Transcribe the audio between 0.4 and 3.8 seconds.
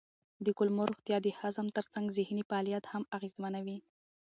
د کولمو روغتیا د هضم ترڅنګ ذهني فعالیت هم اغېزمنوي.